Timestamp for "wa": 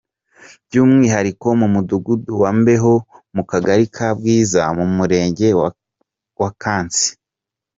2.41-2.49, 6.41-6.49